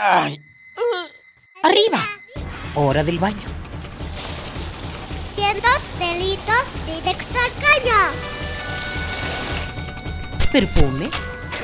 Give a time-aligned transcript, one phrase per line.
[0.00, 0.40] ¡Ay!
[1.64, 1.98] ¡Arriba!
[2.76, 3.42] Hora del baño.
[5.34, 7.96] Cientos delitos directo al caño.
[10.52, 11.10] Perfume,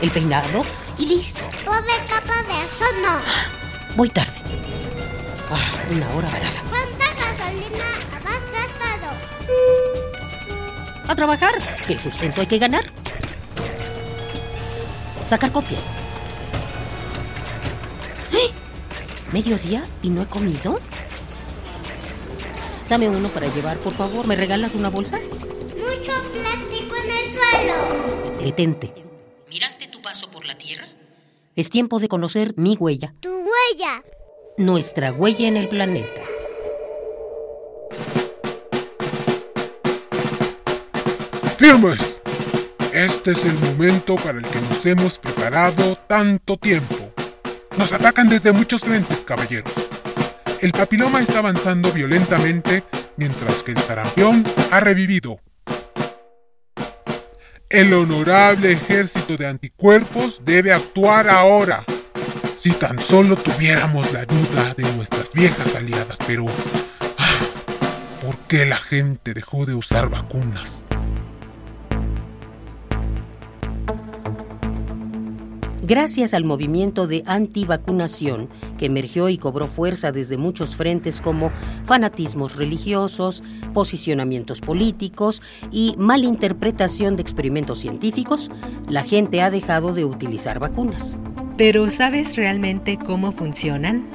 [0.02, 0.64] el peinado
[0.98, 1.48] y listo.
[1.64, 3.20] Pobre capa de eso no.
[3.94, 4.32] Voy tarde.
[5.52, 6.60] Ah, una hora varada.
[6.70, 7.84] ¿Cuánta gasolina
[8.26, 9.16] has gastado?
[11.06, 11.54] A trabajar,
[11.86, 12.84] que el sustento hay que ganar.
[15.24, 15.92] Sacar copias.
[19.34, 20.78] ¿Mediodía y no he comido?
[22.88, 24.28] Dame uno para llevar, por favor.
[24.28, 25.18] ¿Me regalas una bolsa?
[25.18, 28.40] Mucho plástico en el suelo.
[28.44, 28.92] Detente.
[29.50, 30.86] ¿Miraste tu paso por la Tierra?
[31.56, 34.04] Es tiempo de conocer mi huella, Tu huella.
[34.56, 36.20] nuestra huella en el planeta.
[41.58, 42.20] ¡Firmes!
[42.92, 47.03] Este es el momento para el que nos hemos preparado tanto tiempo.
[47.78, 49.72] Nos atacan desde muchos frentes, caballeros.
[50.60, 52.84] El papiloma está avanzando violentamente
[53.16, 55.40] mientras que el sarampión ha revivido.
[57.68, 61.84] El honorable ejército de anticuerpos debe actuar ahora.
[62.56, 66.46] Si tan solo tuviéramos la ayuda de nuestras viejas aliadas, pero...
[67.18, 67.40] ah,
[68.24, 70.86] ¿Por qué la gente dejó de usar vacunas?
[75.86, 81.50] Gracias al movimiento de antivacunación que emergió y cobró fuerza desde muchos frentes como
[81.84, 88.50] fanatismos religiosos, posicionamientos políticos y malinterpretación de experimentos científicos,
[88.88, 91.18] la gente ha dejado de utilizar vacunas.
[91.58, 94.06] Pero ¿sabes realmente cómo funcionan?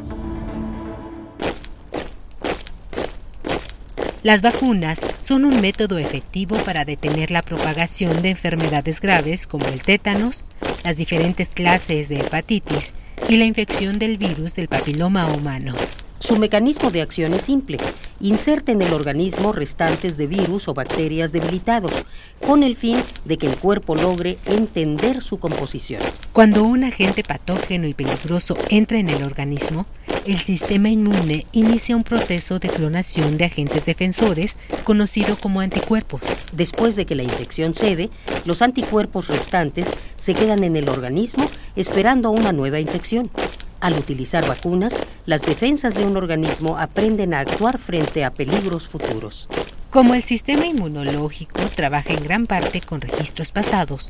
[4.23, 9.83] Las vacunas son un método efectivo para detener la propagación de enfermedades graves como el
[9.83, 10.48] tétanos,
[10.84, 12.94] las diferentes clases de hepatitis
[13.28, 15.74] y la infección del virus del papiloma humano.
[16.20, 17.78] Su mecanismo de acción es simple.
[18.20, 21.94] Inserta en el organismo restantes de virus o bacterias debilitados,
[22.45, 26.02] con el fin de que el cuerpo logre entender su composición.
[26.34, 29.86] Cuando un agente patógeno y peligroso entra en el organismo,
[30.26, 36.22] el sistema inmune inicia un proceso de clonación de agentes defensores conocido como anticuerpos.
[36.52, 38.10] Después de que la infección cede,
[38.46, 43.30] los anticuerpos restantes se quedan en el organismo esperando una nueva infección.
[43.80, 49.48] Al utilizar vacunas, las defensas de un organismo aprenden a actuar frente a peligros futuros.
[49.90, 54.10] Como el sistema inmunológico trabaja en gran parte con registros pasados,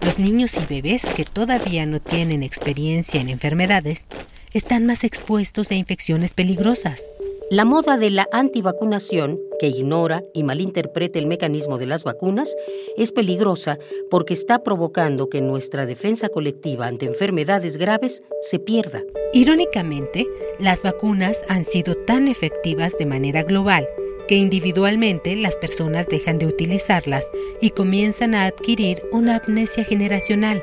[0.00, 4.06] los niños y bebés que todavía no tienen experiencia en enfermedades
[4.52, 7.10] están más expuestos a infecciones peligrosas.
[7.50, 12.54] La moda de la antivacunación, que ignora y malinterpreta el mecanismo de las vacunas,
[12.98, 13.78] es peligrosa
[14.10, 19.02] porque está provocando que nuestra defensa colectiva ante enfermedades graves se pierda.
[19.32, 20.26] Irónicamente,
[20.58, 23.88] las vacunas han sido tan efectivas de manera global
[24.28, 27.32] que individualmente las personas dejan de utilizarlas
[27.62, 30.62] y comienzan a adquirir una amnesia generacional.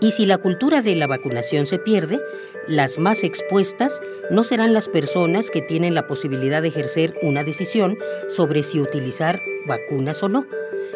[0.00, 2.20] Y si la cultura de la vacunación se pierde,
[2.68, 4.00] las más expuestas
[4.30, 7.98] no serán las personas que tienen la posibilidad de ejercer una decisión
[8.28, 10.46] sobre si utilizar vacunas o no.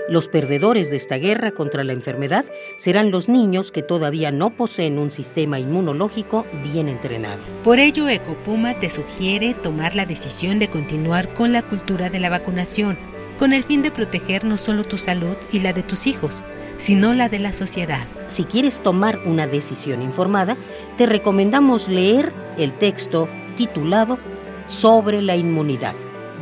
[0.08, 2.44] Los perdedores de esta guerra contra la enfermedad
[2.76, 7.40] serán los niños que todavía no poseen un sistema inmunológico bien entrenado.
[7.62, 12.30] Por ello, Ecopuma te sugiere tomar la decisión de continuar con la cultura de la
[12.30, 12.98] vacunación,
[13.38, 16.44] con el fin de proteger no solo tu salud y la de tus hijos,
[16.78, 18.06] sino la de la sociedad.
[18.26, 20.56] Si quieres tomar una decisión informada,
[20.96, 24.18] te recomendamos leer el texto titulado
[24.66, 25.94] Sobre la inmunidad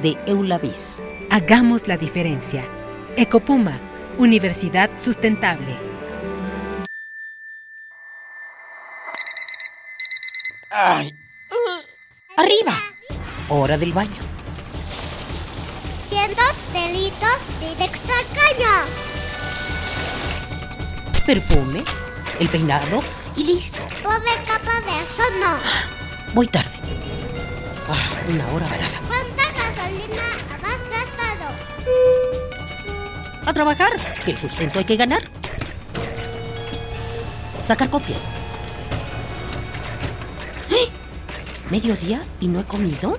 [0.02, 1.02] de Eulavis.
[1.30, 2.64] Hagamos la diferencia.
[3.16, 3.80] Ecopuma,
[4.18, 5.76] Universidad Sustentable.
[10.70, 11.12] ¡Ay!
[12.36, 12.72] ¡Arriba!
[13.48, 14.29] Hora del baño.
[17.60, 18.74] Directo al caño.
[21.26, 21.84] Perfume,
[22.38, 23.02] el peinado
[23.36, 23.82] y listo.
[24.02, 25.58] Pobre capa de eso no.
[26.34, 26.70] Voy tarde.
[27.88, 29.00] Ah, una hora varada.
[29.08, 30.22] ¿Cuánta gasolina
[30.62, 31.46] has gastado?
[33.46, 33.92] A trabajar,
[34.24, 35.22] que el sustento hay que ganar.
[37.62, 38.28] Sacar copias.
[40.70, 40.88] ¡Eh!
[41.70, 43.18] ¿Mediodía y no he comido?